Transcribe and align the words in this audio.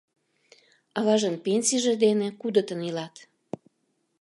Аважын 0.97 1.35
пенсийже 1.45 1.93
дене 2.03 2.27
кудытын 2.39 2.79
илат. 2.89 3.15